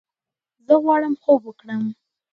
[0.65, 1.83] زۀ غواړم خوب وکړم!